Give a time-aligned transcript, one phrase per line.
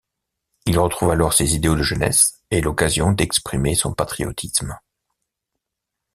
[0.65, 4.79] Il retrouve alors ses idéaux de jeunesse et l’occasion d’exprimer son patriotisme.